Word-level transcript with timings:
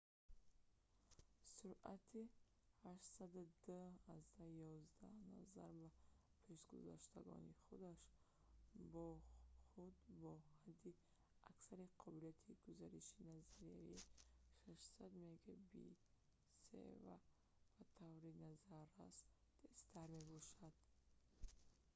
суръати 1.55 2.21
802.11n 3.19 5.15
назар 5.35 5.71
ба 5.81 5.89
пешгузаштагони 6.45 7.51
худ 7.63 7.81
бо 10.17 10.35
ҳадди 10.63 10.91
аксари 11.51 11.87
қобилияти 12.01 12.51
гузариши 12.65 13.19
назариявӣ 13.31 13.97
600 14.63 15.11
мбит/с 15.33 16.71
ба 17.05 17.15
таври 17.97 18.31
назаррас 18.43 19.17
тезтар 19.61 20.07
мебошад 20.19 20.75